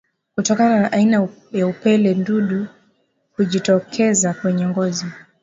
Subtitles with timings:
[0.35, 2.67] Kutokana na aina ya upele ndundu
[3.35, 5.05] hujitokeza kwenye ngozi